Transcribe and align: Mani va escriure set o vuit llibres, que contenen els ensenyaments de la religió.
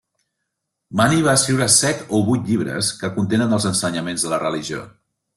Mani 0.99 1.17
va 1.25 1.35
escriure 1.39 1.67
set 1.73 2.01
o 2.19 2.21
vuit 2.29 2.49
llibres, 2.51 2.89
que 3.01 3.11
contenen 3.17 3.53
els 3.59 3.67
ensenyaments 3.73 4.25
de 4.29 4.33
la 4.33 4.41
religió. 4.45 4.81